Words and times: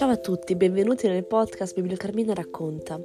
Ciao 0.00 0.08
a 0.08 0.16
tutti, 0.16 0.56
benvenuti 0.56 1.06
nel 1.08 1.26
podcast 1.26 1.74
Biblio 1.74 1.98
Carmina 1.98 2.32
racconta. 2.32 2.98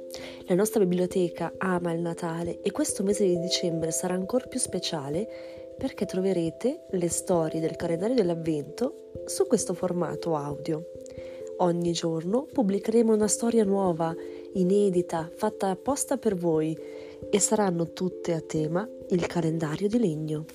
La 0.46 0.54
nostra 0.54 0.82
biblioteca 0.82 1.52
ama 1.58 1.92
il 1.92 2.00
Natale 2.00 2.62
e 2.62 2.70
questo 2.70 3.02
mese 3.02 3.26
di 3.26 3.38
dicembre 3.38 3.90
sarà 3.90 4.14
ancora 4.14 4.46
più 4.46 4.58
speciale 4.58 5.28
perché 5.76 6.06
troverete 6.06 6.86
le 6.92 7.08
storie 7.10 7.60
del 7.60 7.76
calendario 7.76 8.14
dell'Avvento 8.14 9.10
su 9.26 9.46
questo 9.46 9.74
formato 9.74 10.36
audio. 10.36 10.86
Ogni 11.58 11.92
giorno 11.92 12.46
pubblicheremo 12.50 13.12
una 13.12 13.28
storia 13.28 13.64
nuova, 13.64 14.16
inedita, 14.54 15.30
fatta 15.36 15.68
apposta 15.68 16.16
per 16.16 16.34
voi 16.34 16.74
e 17.28 17.38
saranno 17.38 17.92
tutte 17.92 18.32
a 18.32 18.40
tema 18.40 18.88
il 19.10 19.26
calendario 19.26 19.86
di 19.86 19.98
legno. 19.98 20.46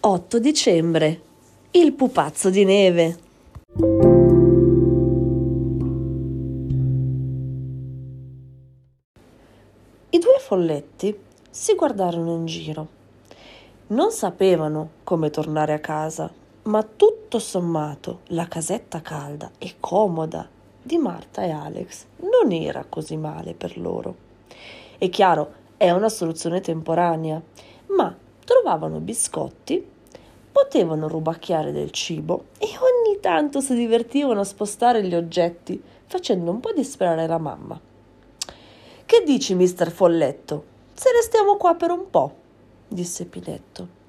8 0.00 0.38
dicembre. 0.38 1.30
Il 1.74 1.94
pupazzo 1.94 2.50
di 2.50 2.66
neve. 2.66 3.18
I 10.10 10.18
due 10.18 10.38
folletti 10.38 11.18
si 11.48 11.74
guardarono 11.74 12.34
in 12.34 12.44
giro. 12.44 12.88
Non 13.86 14.10
sapevano 14.10 14.90
come 15.02 15.30
tornare 15.30 15.72
a 15.72 15.78
casa, 15.78 16.30
ma 16.64 16.82
tutto 16.82 17.38
sommato 17.38 18.20
la 18.26 18.46
casetta 18.46 19.00
calda 19.00 19.52
e 19.56 19.76
comoda 19.80 20.46
di 20.82 20.98
Marta 20.98 21.42
e 21.42 21.52
Alex 21.52 22.04
non 22.18 22.52
era 22.52 22.84
così 22.86 23.16
male 23.16 23.54
per 23.54 23.78
loro. 23.78 24.14
È 24.98 25.08
chiaro, 25.08 25.52
è 25.78 25.90
una 25.90 26.10
soluzione 26.10 26.60
temporanea, 26.60 27.40
ma 27.96 28.14
trovavano 28.44 29.00
biscotti 29.00 29.91
potevano 30.52 31.08
rubacchiare 31.08 31.72
del 31.72 31.90
cibo 31.90 32.44
e 32.58 32.66
ogni 32.66 33.18
tanto 33.20 33.60
si 33.60 33.74
divertivano 33.74 34.40
a 34.40 34.44
spostare 34.44 35.02
gli 35.02 35.14
oggetti, 35.14 35.82
facendo 36.06 36.50
un 36.50 36.60
po' 36.60 36.72
disperare 36.72 37.26
la 37.26 37.38
mamma. 37.38 37.80
Che 39.04 39.22
dici, 39.24 39.54
mister 39.54 39.90
Folletto? 39.90 40.64
Se 40.92 41.10
restiamo 41.10 41.56
qua 41.56 41.74
per 41.74 41.90
un 41.90 42.10
po', 42.10 42.34
disse 42.86 43.24
Pinetto. 43.24 44.00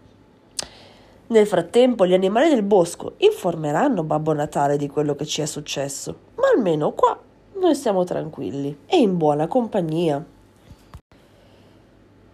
Nel 1.27 1.47
frattempo 1.47 2.05
gli 2.05 2.14
animali 2.14 2.49
del 2.49 2.64
bosco 2.64 3.14
informeranno 3.17 4.03
Babbo 4.03 4.33
Natale 4.33 4.77
di 4.77 4.88
quello 4.88 5.16
che 5.16 5.25
ci 5.25 5.41
è 5.41 5.45
successo, 5.45 6.16
ma 6.36 6.49
almeno 6.53 6.91
qua 6.91 7.17
noi 7.59 7.75
siamo 7.75 8.03
tranquilli 8.03 8.80
e 8.86 8.97
in 8.97 9.17
buona 9.17 9.47
compagnia. 9.47 10.23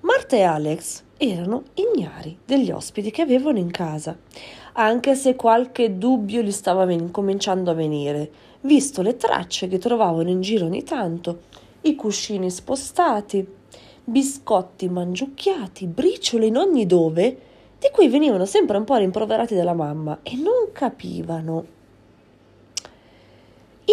Marta 0.01 0.35
e 0.35 0.41
Alex 0.41 1.03
erano 1.19 1.63
ignari 1.73 2.37
degli 2.45 2.71
ospiti 2.71 3.11
che 3.11 3.21
avevano 3.21 3.57
in 3.57 3.71
casa, 3.71 4.17
anche 4.73 5.15
se 5.15 5.35
qualche 5.35 5.97
dubbio 5.97 6.41
gli 6.41 6.51
stava 6.51 6.87
cominciando 7.11 7.71
a 7.71 7.73
venire, 7.73 8.31
visto 8.61 9.01
le 9.01 9.17
tracce 9.17 9.67
che 9.67 9.77
trovavano 9.77 10.29
in 10.29 10.39
giro 10.39 10.65
ogni 10.65 10.83
tanto, 10.83 11.41
i 11.81 11.95
cuscini 11.95 12.49
spostati, 12.49 13.45
biscotti 14.03 14.87
mangiucchiati, 14.87 15.87
briciole 15.87 16.45
in 16.45 16.55
ogni 16.55 16.85
dove, 16.85 17.37
di 17.77 17.89
cui 17.91 18.07
venivano 18.07 18.45
sempre 18.45 18.77
un 18.77 18.85
po' 18.85 18.95
rimproverati 18.95 19.55
dalla 19.55 19.73
mamma 19.73 20.19
e 20.23 20.35
non 20.35 20.71
capivano 20.71 21.77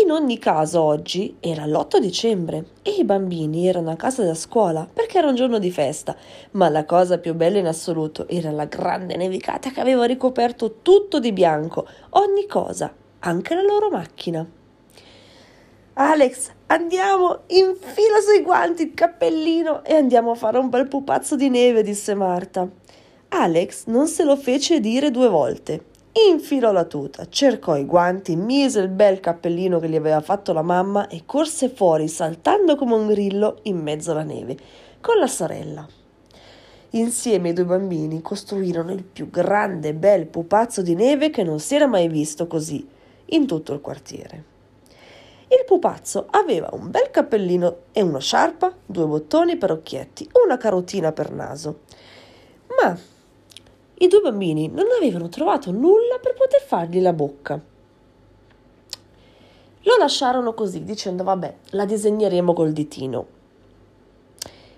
in 0.00 0.10
ogni 0.10 0.38
caso 0.38 0.82
oggi 0.82 1.36
era 1.40 1.64
l'8 1.64 1.98
dicembre 1.98 2.66
e 2.82 2.90
i 2.98 3.04
bambini 3.04 3.66
erano 3.66 3.90
a 3.90 3.96
casa 3.96 4.24
da 4.24 4.34
scuola 4.34 4.86
perché 4.92 5.16
era 5.16 5.28
un 5.28 5.34
giorno 5.34 5.58
di 5.58 5.70
festa, 5.70 6.14
ma 6.52 6.68
la 6.68 6.84
cosa 6.84 7.18
più 7.18 7.34
bella 7.34 7.58
in 7.58 7.66
assoluto 7.66 8.28
era 8.28 8.50
la 8.50 8.66
grande 8.66 9.16
nevicata 9.16 9.70
che 9.70 9.80
aveva 9.80 10.04
ricoperto 10.04 10.80
tutto 10.82 11.18
di 11.18 11.32
bianco, 11.32 11.86
ogni 12.10 12.46
cosa, 12.46 12.92
anche 13.20 13.54
la 13.54 13.62
loro 13.62 13.88
macchina. 13.88 14.46
Alex, 15.94 16.50
andiamo, 16.66 17.44
infila 17.46 18.20
sui 18.20 18.42
guanti 18.42 18.82
il 18.82 18.92
cappellino 18.92 19.82
e 19.82 19.94
andiamo 19.94 20.32
a 20.32 20.34
fare 20.34 20.58
un 20.58 20.68
bel 20.68 20.88
pupazzo 20.88 21.36
di 21.36 21.48
neve, 21.48 21.82
disse 21.82 22.12
Marta. 22.12 22.68
Alex 23.28 23.86
non 23.86 24.06
se 24.08 24.24
lo 24.24 24.36
fece 24.36 24.78
dire 24.78 25.10
due 25.10 25.28
volte 25.28 25.94
infilò 26.28 26.72
la 26.72 26.84
tuta, 26.84 27.28
cercò 27.28 27.76
i 27.76 27.84
guanti, 27.84 28.36
mise 28.36 28.80
il 28.80 28.88
bel 28.88 29.20
cappellino 29.20 29.78
che 29.78 29.88
gli 29.88 29.96
aveva 29.96 30.20
fatto 30.20 30.52
la 30.52 30.62
mamma 30.62 31.08
e 31.08 31.22
corse 31.26 31.68
fuori 31.68 32.08
saltando 32.08 32.74
come 32.74 32.94
un 32.94 33.06
grillo 33.06 33.58
in 33.62 33.78
mezzo 33.78 34.12
alla 34.12 34.22
neve 34.22 34.56
con 35.00 35.18
la 35.18 35.26
sorella. 35.26 35.86
Insieme 36.90 37.50
i 37.50 37.52
due 37.52 37.64
bambini 37.64 38.22
costruirono 38.22 38.92
il 38.92 39.02
più 39.02 39.28
grande 39.28 39.88
e 39.88 39.94
bel 39.94 40.26
pupazzo 40.26 40.80
di 40.80 40.94
neve 40.94 41.28
che 41.28 41.42
non 41.42 41.60
si 41.60 41.74
era 41.74 41.86
mai 41.86 42.08
visto 42.08 42.46
così 42.46 42.88
in 43.26 43.46
tutto 43.46 43.74
il 43.74 43.80
quartiere. 43.80 44.44
Il 45.48 45.64
pupazzo 45.66 46.26
aveva 46.30 46.70
un 46.72 46.90
bel 46.90 47.10
cappellino 47.10 47.76
e 47.92 48.00
una 48.00 48.18
sciarpa, 48.18 48.74
due 48.86 49.06
bottoni 49.06 49.56
per 49.56 49.70
occhietti, 49.70 50.28
una 50.44 50.56
carotina 50.56 51.12
per 51.12 51.30
naso. 51.30 51.80
Ma 52.80 52.98
i 53.98 54.08
due 54.08 54.20
bambini 54.20 54.68
non 54.68 54.86
avevano 54.96 55.28
trovato 55.28 55.70
nulla 55.70 56.18
per 56.20 56.34
poter 56.34 56.60
fargli 56.60 57.00
la 57.00 57.14
bocca. 57.14 57.60
Lo 59.82 59.96
lasciarono 59.98 60.52
così, 60.52 60.84
dicendo 60.84 61.24
vabbè, 61.24 61.54
la 61.70 61.84
disegneremo 61.84 62.52
col 62.52 62.72
ditino. 62.72 63.26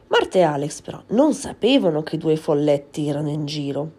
Marta 0.08 0.38
e 0.38 0.42
Alex 0.42 0.80
però 0.82 1.02
non 1.08 1.34
sapevano 1.34 2.02
che 2.02 2.16
i 2.16 2.18
due 2.18 2.36
folletti 2.36 3.08
erano 3.08 3.28
in 3.28 3.44
giro. 3.44 3.90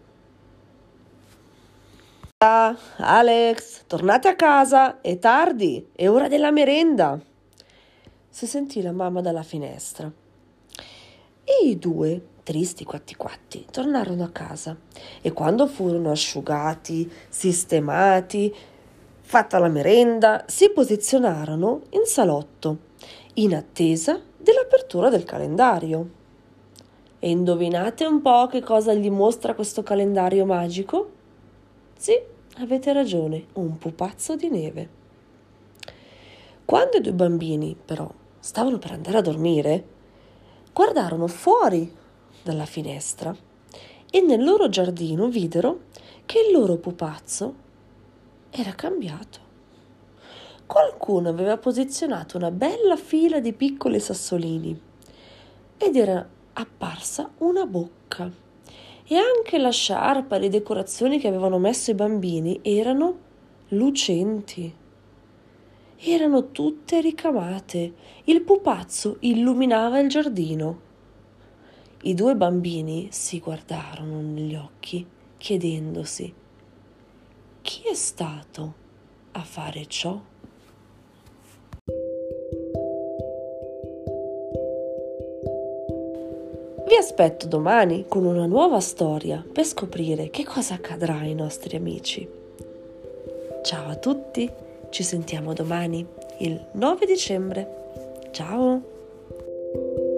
Ah, 2.38 2.74
Alex, 2.98 3.84
tornate 3.88 4.30
a 4.30 4.36
casa, 4.36 5.02
è 5.02 5.20
tardi, 5.20 5.90
è 5.94 6.08
ora 6.08 6.30
della 6.30 6.52
merenda. 6.52 7.20
Si 8.30 8.48
sentì 8.48 8.82
la 8.82 8.94
mamma 8.94 9.20
dalla 9.20 9.44
finestra. 9.44 10.10
E 11.44 11.68
i 11.68 11.78
due 11.78 12.22
tristi 12.50 12.84
quatti 12.84 13.16
quatti, 13.16 13.64
tornarono 13.70 14.24
a 14.24 14.30
casa 14.30 14.76
e 15.22 15.32
quando 15.34 15.68
furono 15.68 16.10
asciugati, 16.10 17.08
sistemati, 17.30 18.52
fatta 19.22 19.60
la 19.60 19.68
merenda, 19.68 20.46
si 20.48 20.72
posizionarono 20.72 21.82
in 21.92 22.06
salotto 22.06 22.78
in 23.36 23.54
attesa 23.54 24.20
dell'apertura 24.36 25.10
del 25.10 25.26
calendario. 25.26 26.10
E 27.20 27.30
indovinate 27.30 28.08
un 28.08 28.20
po' 28.20 28.48
che 28.48 28.64
cosa 28.64 28.96
gli 28.96 29.12
mostra 29.12 29.54
questo 29.54 29.84
calendario 29.84 30.44
magico? 30.48 31.12
Sì, 31.96 32.20
avete 32.58 32.92
ragione, 32.94 33.46
un 33.54 33.78
pupazzo 33.78 34.36
di 34.36 34.50
neve. 34.50 34.90
Quando 36.66 36.98
i 36.98 37.02
due 37.02 37.14
bambini, 37.14 37.78
però, 37.86 38.12
stavano 38.40 38.80
per 38.80 38.94
andare 38.94 39.20
a 39.20 39.22
dormire, 39.22 39.86
guardarono 40.74 41.28
fuori 41.28 41.98
dalla 42.50 42.66
finestra 42.66 43.36
e 44.10 44.22
nel 44.22 44.44
loro 44.44 44.70
giardino 44.70 45.28
videro 45.28 45.82
che 46.26 46.40
il 46.40 46.52
loro 46.52 46.78
pupazzo 46.78 47.54
era 48.50 48.74
cambiato. 48.74 49.48
Qualcuno 50.66 51.30
aveva 51.30 51.58
posizionato 51.58 52.38
una 52.38 52.50
bella 52.50 52.96
fila 52.96 53.40
di 53.40 53.54
piccoli 53.54 54.00
sassolini 54.00 54.80
ed 55.78 55.96
era 55.96 56.28
apparsa 56.54 57.30
una 57.38 57.68
bocca 57.68 58.32
e 59.08 59.16
anche 59.16 59.58
la 59.60 59.72
sciarpa 59.72 60.36
e 60.36 60.40
le 60.40 60.50
decorazioni 60.50 61.20
che 61.20 61.28
avevano 61.28 61.60
messo 61.60 61.92
i 61.92 61.96
bambini 61.96 62.60
erano 62.64 63.18
lucenti. 63.70 64.74
Erano 66.02 66.52
tutte 66.52 67.02
ricamate. 67.02 67.94
Il 68.24 68.42
pupazzo 68.42 69.18
illuminava 69.20 70.00
il 70.00 70.10
giardino. 70.10 70.88
I 72.02 72.14
due 72.14 72.34
bambini 72.34 73.10
si 73.12 73.40
guardarono 73.40 74.22
negli 74.22 74.56
occhi 74.56 75.06
chiedendosi 75.38 76.34
chi 77.62 77.82
è 77.90 77.94
stato 77.94 78.74
a 79.34 79.42
fare 79.42 79.86
ciò? 79.86 80.18
Vi 86.88 86.96
aspetto 86.96 87.48
domani 87.48 88.06
con 88.08 88.26
una 88.26 88.46
nuova 88.46 88.80
storia 88.80 89.46
per 89.52 89.66
scoprire 89.66 90.30
che 90.30 90.46
cosa 90.46 90.76
accadrà 90.76 91.18
ai 91.18 91.36
nostri 91.36 91.76
amici. 91.76 92.28
Ciao 93.62 93.90
a 93.90 93.96
tutti, 93.98 94.50
ci 94.90 95.04
sentiamo 95.04 95.54
domani, 95.54 96.06
il 96.40 96.66
9 96.72 97.06
dicembre. 97.06 97.68
Ciao! 98.32 100.09